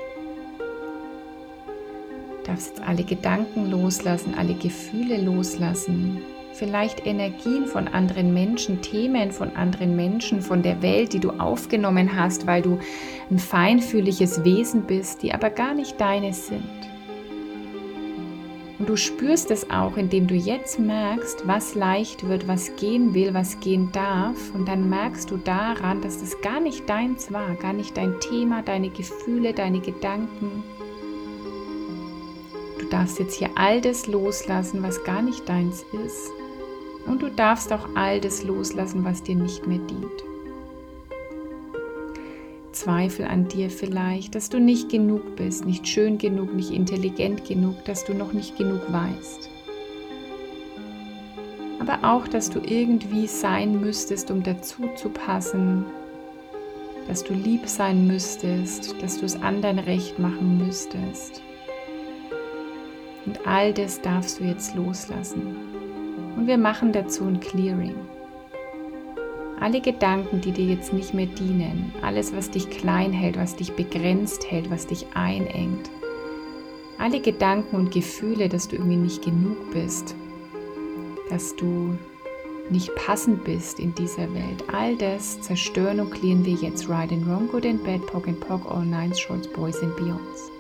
Du 0.59 2.45
darfst 2.45 2.71
jetzt 2.71 2.83
alle 2.83 3.05
Gedanken 3.05 3.71
loslassen, 3.71 4.35
alle 4.37 4.55
Gefühle 4.55 5.23
loslassen. 5.23 6.23
Vielleicht 6.53 7.07
Energien 7.07 7.67
von 7.67 7.87
anderen 7.87 8.35
Menschen, 8.35 8.83
Themen 8.83 9.31
von 9.31 9.55
anderen 9.55 9.95
Menschen, 9.95 10.43
von 10.43 10.65
der 10.65 10.83
Welt, 10.83 11.13
die 11.13 11.21
du 11.21 11.31
aufgenommen 11.31 12.17
hast, 12.17 12.49
weil 12.49 12.63
du 12.63 12.81
ein 13.31 13.39
feinfühliges 13.39 14.43
Wesen 14.43 14.83
bist, 14.89 15.23
die 15.23 15.33
aber 15.33 15.51
gar 15.51 15.73
nicht 15.73 16.01
deine 16.01 16.33
sind. 16.33 16.90
Und 18.81 18.89
du 18.89 18.97
spürst 18.97 19.51
es 19.51 19.69
auch, 19.69 19.99
indem 19.99 20.27
du 20.27 20.35
jetzt 20.35 20.79
merkst, 20.79 21.47
was 21.47 21.75
leicht 21.75 22.27
wird, 22.27 22.49
was 22.49 22.75
gehen 22.77 23.13
will, 23.13 23.35
was 23.35 23.61
gehen 23.61 23.93
darf. 23.93 24.55
Und 24.55 24.69
dann 24.69 24.89
merkst 24.89 25.31
du 25.31 25.37
daran, 25.37 26.01
dass 26.01 26.21
das 26.21 26.41
gar 26.41 26.61
nicht 26.61 26.89
deins 26.89 27.31
war, 27.31 27.55
gar 27.57 27.75
nicht 27.75 27.95
dein 27.99 28.19
Thema, 28.21 28.63
deine 28.63 28.89
Gefühle, 28.89 29.53
deine 29.53 29.81
Gedanken. 29.81 30.65
Du 32.79 32.87
darfst 32.87 33.19
jetzt 33.19 33.35
hier 33.35 33.51
all 33.55 33.83
das 33.83 34.07
loslassen, 34.07 34.83
was 34.83 35.05
gar 35.05 35.21
nicht 35.21 35.47
deins 35.47 35.85
ist. 36.07 36.31
Und 37.07 37.21
du 37.21 37.29
darfst 37.29 37.75
auch 37.75 37.87
all 37.97 38.19
das 38.19 38.45
loslassen, 38.45 39.05
was 39.05 39.23
dir 39.23 39.37
nicht 39.37 39.67
mehr 39.67 39.81
dient. 39.81 40.30
Zweifel 42.81 43.27
an 43.27 43.47
dir 43.47 43.69
vielleicht, 43.69 44.35
dass 44.35 44.49
du 44.49 44.59
nicht 44.59 44.89
genug 44.89 45.37
bist, 45.37 45.67
nicht 45.67 45.87
schön 45.87 46.17
genug, 46.17 46.55
nicht 46.55 46.71
intelligent 46.71 47.45
genug, 47.47 47.85
dass 47.85 48.07
du 48.07 48.15
noch 48.15 48.33
nicht 48.33 48.57
genug 48.57 48.81
weißt. 48.91 49.51
Aber 51.79 51.99
auch, 52.03 52.27
dass 52.27 52.49
du 52.49 52.59
irgendwie 52.61 53.27
sein 53.27 53.83
müsstest, 53.83 54.31
um 54.31 54.43
dazu 54.43 54.89
zu 54.97 55.11
passen, 55.11 55.85
dass 57.07 57.23
du 57.23 57.35
lieb 57.35 57.69
sein 57.69 58.07
müsstest, 58.07 58.95
dass 59.03 59.19
du 59.19 59.27
es 59.27 59.37
anderen 59.43 59.79
recht 59.79 60.19
machen 60.19 60.57
müsstest. 60.57 61.43
Und 63.27 63.47
all 63.47 63.75
das 63.75 64.01
darfst 64.01 64.41
du 64.41 64.45
jetzt 64.45 64.75
loslassen. 64.75 65.55
Und 66.35 66.47
wir 66.47 66.57
machen 66.57 66.93
dazu 66.93 67.25
ein 67.25 67.41
Clearing. 67.41 67.95
Alle 69.61 69.83
Gedanken, 69.83 70.41
die 70.41 70.53
dir 70.53 70.65
jetzt 70.65 70.93
nicht 70.93 71.13
mehr 71.13 71.27
dienen, 71.27 71.93
alles, 72.01 72.35
was 72.35 72.51
dich 72.51 72.71
klein 72.71 73.13
hält, 73.13 73.37
was 73.37 73.57
dich 73.57 73.73
begrenzt 73.73 74.51
hält, 74.51 74.71
was 74.71 74.87
dich 74.87 75.07
einengt, 75.15 75.91
alle 76.99 77.21
Gedanken 77.21 77.77
und 77.77 77.91
Gefühle, 77.93 78.49
dass 78.49 78.69
du 78.69 78.77
irgendwie 78.77 78.97
nicht 78.97 79.23
genug 79.23 79.71
bist, 79.73 80.15
dass 81.29 81.55
du 81.57 81.97
nicht 82.71 82.95
passend 82.95 83.45
bist 83.45 83.81
in 83.81 83.95
dieser 83.95 84.33
Welt, 84.33 84.65
all 84.73 84.97
das 84.97 85.41
zerstören 85.41 86.01
und 86.01 86.11
klären 86.11 86.45
wir 86.45 86.55
jetzt 86.55 86.89
right 86.89 87.11
and 87.11 87.27
wrong, 87.27 87.49
good 87.49 87.67
and 87.67 87.83
bad, 87.85 88.05
pog 88.07 88.29
and 88.29 88.41
pog, 88.41 88.65
all 88.71 88.85
nines, 88.85 89.19
shorts, 89.19 89.49
boys 89.49 89.81
and 89.83 89.95
beyonds. 89.97 90.51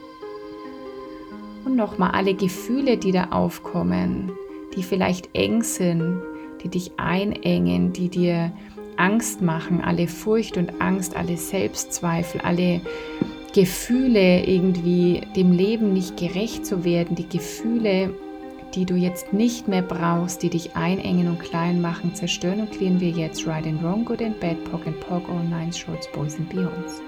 Und 1.65 1.77
nochmal 1.77 2.11
alle 2.13 2.35
Gefühle, 2.35 2.97
die 2.97 3.13
da 3.13 3.29
aufkommen, 3.31 4.33
die 4.75 4.83
vielleicht 4.83 5.29
eng 5.35 5.63
sind, 5.63 6.21
die 6.63 6.69
dich 6.69 6.93
einengen, 6.97 7.93
die 7.93 8.09
dir 8.09 8.53
Angst 9.01 9.41
machen, 9.41 9.81
alle 9.81 10.07
Furcht 10.07 10.59
und 10.59 10.81
Angst, 10.81 11.17
alle 11.17 11.39
Selbstzweifel, 11.39 12.43
alle 12.43 12.83
Gefühle 13.55 14.45
irgendwie 14.45 15.23
dem 15.35 15.53
Leben 15.53 15.95
nicht 15.95 16.19
gerecht 16.19 16.67
zu 16.67 16.85
werden, 16.85 17.17
die 17.17 17.29
Gefühle, 17.29 18.15
die 18.75 18.85
du 18.85 18.95
jetzt 18.95 19.33
nicht 19.33 19.69
mehr 19.69 19.83
brauchst, 19.83 20.43
die 20.43 20.51
dich 20.51 20.77
einengen 20.77 21.29
und 21.29 21.41
klein 21.41 21.81
machen, 21.81 22.15
zerstören 22.15 22.61
und 22.61 22.73
klären 22.73 23.01
wir 23.01 23.11
jetzt 23.11 23.47
Right 23.47 23.67
and 23.67 23.83
Wrong, 23.83 24.05
Good 24.05 24.21
and 24.21 24.39
Bad, 24.39 24.63
Pog 24.65 24.87
and 24.87 25.01
Pog, 25.01 25.29
All 25.31 25.45
Nines, 25.45 25.79
Shorts, 25.79 26.07
Boys 26.13 26.37
and 26.37 26.49
Beyonds. 26.51 27.03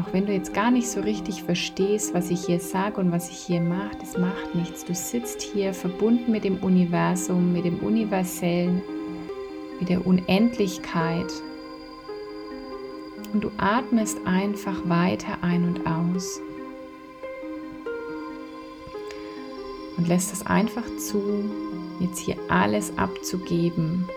Auch 0.00 0.12
wenn 0.12 0.26
du 0.26 0.32
jetzt 0.32 0.52
gar 0.52 0.70
nicht 0.70 0.88
so 0.88 1.00
richtig 1.00 1.42
verstehst, 1.42 2.12
was 2.12 2.30
ich 2.30 2.44
hier 2.44 2.60
sage 2.60 3.00
und 3.00 3.10
was 3.10 3.30
ich 3.30 3.38
hier 3.38 3.60
mache, 3.60 3.96
das 3.98 4.18
macht 4.18 4.54
nichts. 4.54 4.84
Du 4.84 4.94
sitzt 4.94 5.40
hier 5.40 5.72
verbunden 5.72 6.30
mit 6.30 6.44
dem 6.44 6.58
Universum, 6.58 7.52
mit 7.52 7.64
dem 7.64 7.78
Universellen, 7.80 8.82
mit 9.82 9.88
der 9.88 10.06
Unendlichkeit. 10.06 11.26
Und 13.32 13.42
du 13.42 13.50
atmest 13.56 14.16
einfach 14.24 14.88
weiter 14.88 15.38
ein 15.42 15.64
und 15.64 15.84
aus. 15.88 16.40
Und 19.96 20.06
lässt 20.06 20.32
es 20.32 20.46
einfach 20.46 20.84
zu, 20.98 21.50
jetzt 21.98 22.20
hier 22.20 22.36
alles 22.48 22.96
abzugeben, 22.96 24.08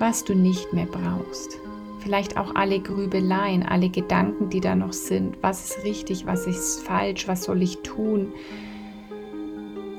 was 0.00 0.24
du 0.24 0.34
nicht 0.34 0.72
mehr 0.72 0.86
brauchst. 0.86 1.60
Vielleicht 2.00 2.36
auch 2.36 2.56
alle 2.56 2.80
Grübeleien, 2.80 3.62
alle 3.62 3.90
Gedanken, 3.90 4.50
die 4.50 4.60
da 4.60 4.74
noch 4.74 4.92
sind. 4.92 5.36
Was 5.40 5.70
ist 5.70 5.84
richtig, 5.84 6.26
was 6.26 6.48
ist 6.48 6.82
falsch, 6.82 7.28
was 7.28 7.44
soll 7.44 7.62
ich 7.62 7.78
tun? 7.82 8.32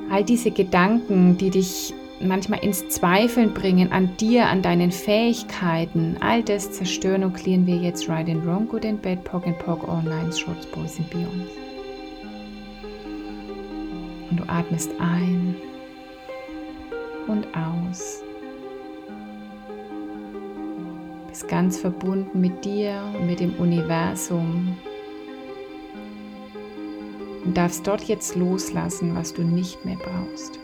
All 0.09 0.25
diese 0.25 0.51
Gedanken, 0.51 1.37
die 1.37 1.49
dich 1.49 1.93
manchmal 2.21 2.59
ins 2.63 2.87
Zweifeln 2.89 3.53
bringen 3.53 3.91
an 3.91 4.15
dir, 4.17 4.47
an 4.47 4.61
deinen 4.61 4.91
Fähigkeiten. 4.91 6.17
All 6.19 6.43
das 6.43 6.71
zerstören 6.71 7.23
und 7.23 7.33
klären 7.33 7.65
wir 7.65 7.77
jetzt 7.77 8.09
Right 8.09 8.29
and 8.29 8.45
Wrong, 8.45 8.67
Good 8.67 8.85
and 8.85 9.01
Bad, 9.01 9.23
Pog 9.23 9.47
and 9.47 9.57
Pog, 9.59 9.87
All 9.87 10.03
Shorts, 10.31 10.65
Boys 10.67 10.97
and 10.97 11.09
Beyond. 11.09 11.47
Und 14.29 14.39
du 14.39 14.43
atmest 14.47 14.91
ein 14.99 15.55
und 17.27 17.47
aus. 17.55 18.23
Bist 21.27 21.47
ganz 21.47 21.77
verbunden 21.77 22.41
mit 22.41 22.65
dir 22.65 23.01
und 23.17 23.27
mit 23.27 23.39
dem 23.39 23.53
Universum. 23.55 24.77
Und 27.45 27.57
darfst 27.57 27.87
dort 27.87 28.03
jetzt 28.03 28.35
loslassen, 28.35 29.15
was 29.15 29.33
du 29.33 29.41
nicht 29.43 29.83
mehr 29.85 29.97
brauchst. 29.97 30.59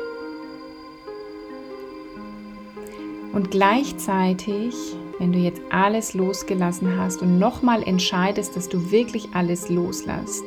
Und 3.36 3.52
gleichzeitig, 3.52 4.74
wenn 5.20 5.34
du 5.34 5.40
jetzt 5.40 5.62
alles 5.70 6.14
losgelassen 6.14 6.98
hast 6.98 7.22
und 7.22 7.38
nochmal 7.38 7.84
entscheidest, 7.84 8.56
dass 8.56 8.70
du 8.70 8.92
wirklich 8.92 9.28
alles 9.34 9.68
loslässt 9.68 10.46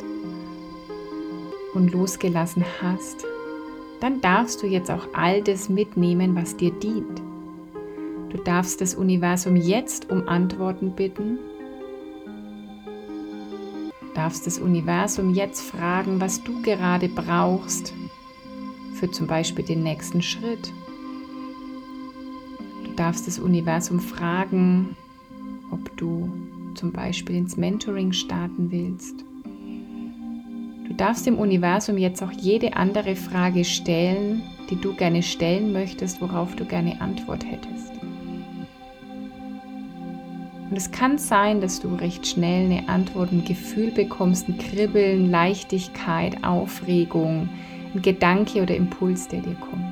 und 1.75 1.93
losgelassen 1.93 2.65
hast, 2.81 3.27
dann 4.01 4.23
darfst 4.23 4.63
du 4.63 4.67
jetzt 4.67 4.91
auch 4.91 5.07
all 5.13 5.43
das 5.43 5.69
mitnehmen, 5.69 6.35
was 6.35 6.57
dir 6.57 6.71
dient. 6.71 7.21
Du 8.31 8.39
darfst 8.39 8.81
das 8.81 8.95
Universum 8.95 9.57
jetzt 9.57 10.11
um 10.11 10.27
Antworten 10.27 10.93
bitten. 10.93 11.39
Du 14.01 14.15
darfst 14.15 14.47
das 14.47 14.59
Universum 14.59 15.35
jetzt 15.35 15.61
fragen, 15.61 16.23
was 16.23 16.43
du 16.43 16.63
gerade 16.63 17.11
brauchst 17.11 17.93
für 18.95 19.11
zum 19.11 19.27
Beispiel 19.27 19.67
den 19.67 19.83
nächsten 19.83 20.23
Schritt 20.23 20.73
darfst 22.99 23.27
das 23.27 23.39
Universum 23.39 24.01
fragen, 24.01 24.97
ob 25.71 25.97
du 25.97 26.29
zum 26.75 26.93
Beispiel 26.93 27.37
ins 27.37 27.57
Mentoring 27.57 28.13
starten 28.13 28.71
willst. 28.71 29.25
Du 30.87 30.95
darfst 30.95 31.27
dem 31.27 31.39
Universum 31.39 31.99
jetzt 31.99 32.23
auch 32.23 32.33
jede 32.33 32.77
andere 32.77 33.15
Frage 33.15 33.65
stellen, 33.65 34.43
die 34.71 34.77
du 34.77 34.95
gerne 34.95 35.23
stellen 35.23 35.73
möchtest, 35.73 36.21
worauf 36.21 36.57
du 36.57 36.65
gerne 36.65 37.01
Antwort 37.01 37.45
hättest. 37.45 37.93
Und 40.71 40.77
es 40.77 40.91
kann 40.91 41.19
sein, 41.19 41.61
dass 41.61 41.81
du 41.81 41.95
recht 41.95 42.27
schnell 42.27 42.67
eine 42.67 42.89
Antwort, 42.89 43.33
ein 43.33 43.45
Gefühl 43.45 43.91
bekommst, 43.91 44.49
ein 44.49 44.59
Kribbeln, 44.59 45.31
Leichtigkeit, 45.31 46.45
Aufregung, 46.45 47.49
ein 47.95 48.03
Gedanke 48.03 48.63
oder 48.63 48.77
Impuls, 48.77 49.29
der 49.29 49.41
dir 49.41 49.55
kommt. 49.55 49.88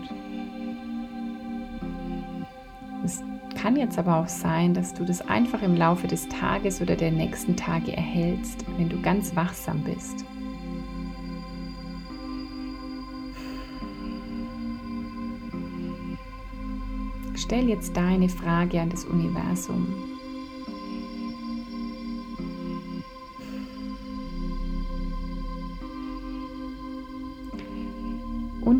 Es 3.07 3.23
kann 3.55 3.77
jetzt 3.77 4.01
aber 4.01 4.17
auch 4.17 4.27
sein, 4.27 4.75
dass 4.75 4.93
du 4.93 5.05
das 5.05 5.21
einfach 5.29 5.63
im 5.63 5.77
Laufe 5.77 6.09
des 6.09 6.29
Tages 6.29 6.81
oder 6.81 6.97
der 6.97 7.13
nächsten 7.13 7.55
Tage 7.55 7.97
erhältst, 7.97 8.65
wenn 8.77 8.89
du 8.89 9.01
ganz 9.01 9.37
wachsam 9.37 9.85
bist. 9.85 10.25
Stell 17.37 17.69
jetzt 17.69 17.97
deine 17.97 18.29
Frage 18.29 18.81
an 18.81 18.91
das 18.91 19.05
Universum. 19.05 20.16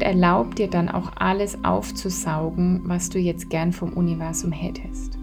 Erlaub 0.07 0.55
dir 0.55 0.69
dann 0.69 0.89
auch 0.89 1.11
alles 1.17 1.65
aufzusaugen, 1.65 2.83
was 2.85 3.09
du 3.09 3.19
jetzt 3.19 3.51
gern 3.51 3.73
vom 3.73 3.93
Universum 3.93 4.53
hättest. 4.53 5.19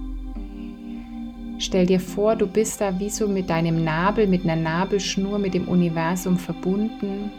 Stell 1.57 1.86
dir 1.86 2.01
vor, 2.01 2.36
du 2.36 2.45
bist 2.45 2.81
da 2.81 2.99
wie 2.99 3.10
so 3.10 3.29
mit 3.29 3.49
deinem 3.49 3.86
Nabel, 3.86 4.27
mit 4.27 4.43
einer 4.43 4.57
Nabelschnur 4.57 5.39
mit 5.39 5.53
dem 5.53 5.69
Universum 5.69 6.38
verbunden 6.38 7.31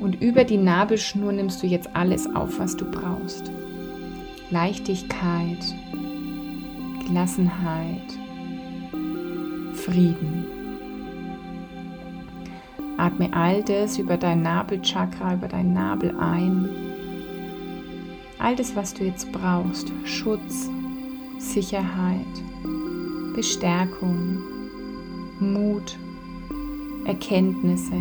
und 0.00 0.22
über 0.22 0.44
die 0.44 0.56
Nabelschnur 0.56 1.30
nimmst 1.30 1.62
du 1.62 1.66
jetzt 1.66 1.90
alles 1.94 2.26
auf, 2.34 2.58
was 2.58 2.74
du 2.74 2.86
brauchst. 2.90 3.50
Leichtigkeit, 4.50 5.58
Gelassenheit, 7.06 8.00
Frieden. 9.74 10.43
Atme 12.96 13.32
all 13.32 13.62
das 13.62 13.98
über 13.98 14.16
dein 14.16 14.42
Nabelchakra, 14.42 15.34
über 15.34 15.48
deinen 15.48 15.72
Nabel 15.72 16.16
ein. 16.18 16.68
All 18.38 18.54
das, 18.54 18.76
was 18.76 18.94
du 18.94 19.04
jetzt 19.04 19.32
brauchst. 19.32 19.92
Schutz, 20.04 20.70
Sicherheit, 21.38 22.26
Bestärkung, 23.34 24.38
Mut, 25.40 25.98
Erkenntnisse. 27.04 28.00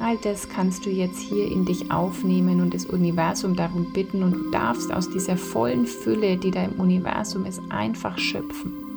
All 0.00 0.16
das 0.16 0.48
kannst 0.48 0.86
du 0.86 0.90
jetzt 0.90 1.20
hier 1.20 1.46
in 1.46 1.66
dich 1.66 1.92
aufnehmen 1.92 2.60
und 2.60 2.74
das 2.74 2.86
Universum 2.86 3.54
darum 3.54 3.92
bitten 3.92 4.22
und 4.22 4.32
du 4.32 4.50
darfst 4.50 4.92
aus 4.92 5.08
dieser 5.08 5.36
vollen 5.36 5.86
Fülle, 5.86 6.36
die 6.36 6.50
da 6.50 6.64
im 6.64 6.80
Universum 6.80 7.44
ist, 7.44 7.60
einfach 7.68 8.18
schöpfen. 8.18 8.89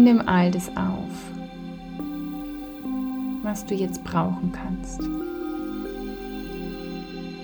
Und 0.00 0.04
nimm 0.04 0.22
all 0.26 0.50
das 0.50 0.74
auf, 0.78 1.10
was 3.42 3.66
du 3.66 3.74
jetzt 3.74 4.02
brauchen 4.02 4.50
kannst. 4.50 4.98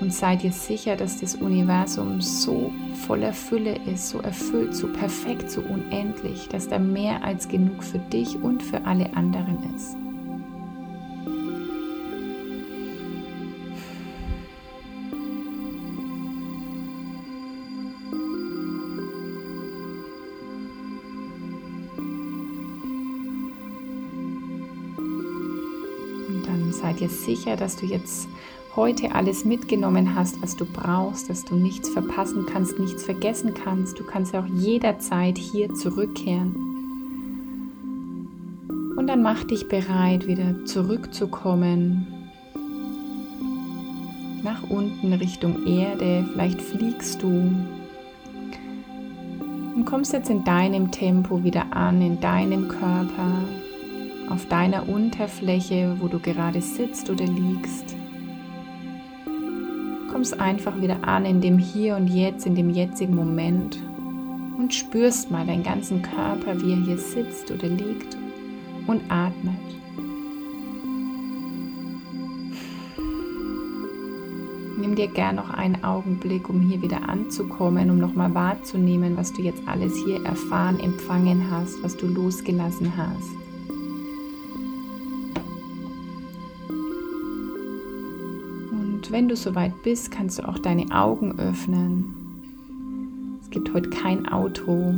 Und 0.00 0.10
sei 0.10 0.36
dir 0.36 0.52
sicher, 0.52 0.96
dass 0.96 1.20
das 1.20 1.34
Universum 1.34 2.22
so 2.22 2.72
voller 3.06 3.34
Fülle 3.34 3.76
ist, 3.92 4.08
so 4.08 4.20
erfüllt, 4.20 4.74
so 4.74 4.90
perfekt, 4.90 5.50
so 5.50 5.60
unendlich, 5.60 6.48
dass 6.48 6.66
da 6.66 6.78
mehr 6.78 7.22
als 7.22 7.46
genug 7.46 7.84
für 7.84 7.98
dich 7.98 8.42
und 8.42 8.62
für 8.62 8.86
alle 8.86 9.14
anderen 9.14 9.58
ist. 9.76 10.05
Sei 26.86 26.92
dir 26.92 27.08
sicher, 27.08 27.56
dass 27.56 27.74
du 27.74 27.84
jetzt 27.84 28.28
heute 28.76 29.12
alles 29.12 29.44
mitgenommen 29.44 30.14
hast, 30.14 30.40
was 30.40 30.54
du 30.54 30.64
brauchst, 30.64 31.28
dass 31.28 31.44
du 31.44 31.56
nichts 31.56 31.88
verpassen 31.88 32.46
kannst, 32.46 32.78
nichts 32.78 33.02
vergessen 33.02 33.54
kannst. 33.54 33.98
Du 33.98 34.04
kannst 34.04 34.36
auch 34.36 34.46
jederzeit 34.46 35.36
hier 35.36 35.74
zurückkehren. 35.74 36.54
Und 38.96 39.08
dann 39.08 39.20
mach 39.20 39.42
dich 39.42 39.66
bereit, 39.66 40.28
wieder 40.28 40.64
zurückzukommen. 40.64 42.06
Nach 44.44 44.62
unten 44.70 45.12
Richtung 45.12 45.66
Erde. 45.66 46.24
Vielleicht 46.32 46.62
fliegst 46.62 47.20
du. 47.20 47.50
Und 49.74 49.84
kommst 49.86 50.12
jetzt 50.12 50.30
in 50.30 50.44
deinem 50.44 50.92
Tempo 50.92 51.42
wieder 51.42 51.76
an, 51.76 52.00
in 52.00 52.20
deinem 52.20 52.68
Körper 52.68 53.32
auf 54.30 54.46
deiner 54.46 54.88
Unterfläche, 54.88 55.96
wo 56.00 56.08
du 56.08 56.18
gerade 56.18 56.60
sitzt 56.60 57.10
oder 57.10 57.26
liegst. 57.26 57.94
Kommst 60.10 60.40
einfach 60.40 60.80
wieder 60.80 61.06
an 61.06 61.24
in 61.24 61.40
dem 61.40 61.58
Hier 61.58 61.96
und 61.96 62.08
Jetzt, 62.08 62.46
in 62.46 62.54
dem 62.54 62.70
jetzigen 62.70 63.14
Moment 63.14 63.78
und 64.58 64.74
spürst 64.74 65.30
mal 65.30 65.46
deinen 65.46 65.62
ganzen 65.62 66.02
Körper, 66.02 66.60
wie 66.60 66.72
er 66.72 66.78
hier 66.78 66.98
sitzt 66.98 67.50
oder 67.50 67.68
liegt 67.68 68.16
und 68.86 69.02
atmet. 69.10 69.54
Nimm 74.78 74.94
dir 74.94 75.08
gern 75.08 75.36
noch 75.36 75.50
einen 75.50 75.82
Augenblick, 75.84 76.48
um 76.48 76.60
hier 76.60 76.82
wieder 76.82 77.08
anzukommen, 77.08 77.90
um 77.90 77.98
nochmal 77.98 78.34
wahrzunehmen, 78.34 79.16
was 79.16 79.32
du 79.32 79.42
jetzt 79.42 79.62
alles 79.66 79.94
hier 80.04 80.24
erfahren, 80.24 80.78
empfangen 80.80 81.50
hast, 81.50 81.82
was 81.82 81.96
du 81.96 82.06
losgelassen 82.06 82.92
hast. 82.96 83.45
Wenn 89.10 89.28
du 89.28 89.36
soweit 89.36 89.82
bist, 89.82 90.10
kannst 90.10 90.38
du 90.38 90.48
auch 90.48 90.58
deine 90.58 90.90
Augen 90.90 91.38
öffnen. 91.38 92.04
Es 93.42 93.50
gibt 93.50 93.72
heute 93.72 93.90
kein 93.90 94.30
Outro, 94.32 94.94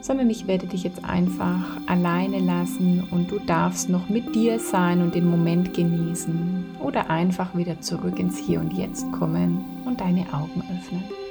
sondern 0.00 0.30
ich 0.30 0.46
werde 0.46 0.66
dich 0.66 0.82
jetzt 0.82 1.04
einfach 1.04 1.80
alleine 1.86 2.40
lassen 2.40 3.06
und 3.10 3.30
du 3.30 3.38
darfst 3.38 3.88
noch 3.88 4.08
mit 4.08 4.34
dir 4.34 4.58
sein 4.58 5.00
und 5.00 5.14
den 5.14 5.30
Moment 5.30 5.74
genießen 5.74 6.64
oder 6.80 7.08
einfach 7.08 7.56
wieder 7.56 7.80
zurück 7.80 8.18
ins 8.18 8.38
Hier 8.38 8.60
und 8.60 8.72
Jetzt 8.72 9.10
kommen 9.12 9.64
und 9.84 10.00
deine 10.00 10.26
Augen 10.32 10.62
öffnen. 10.62 11.21